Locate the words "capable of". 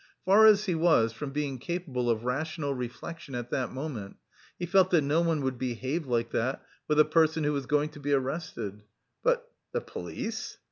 1.59-2.23